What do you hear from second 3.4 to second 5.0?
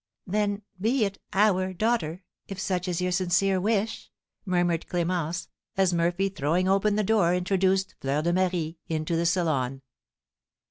wish," murmured